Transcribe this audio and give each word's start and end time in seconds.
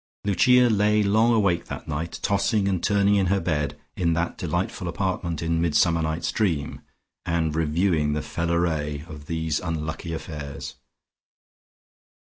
Lucia 0.25 0.67
lay 0.67 1.03
long 1.03 1.31
awake 1.31 1.65
that 1.65 1.87
night, 1.87 2.17
tossing 2.23 2.67
and 2.67 2.81
turning 2.83 3.13
in 3.13 3.27
her 3.27 3.39
bed 3.39 3.79
in 3.95 4.13
that 4.13 4.35
delightful 4.35 4.87
apartment 4.87 5.43
in 5.43 5.61
"Midsummer 5.61 6.01
Night's 6.01 6.31
Dream," 6.31 6.81
and 7.23 7.55
reviewing 7.55 8.13
the 8.13 8.23
fell 8.23 8.51
array 8.51 9.05
of 9.07 9.27
these 9.27 9.59
unlucky 9.59 10.11
affairs. 10.11 10.73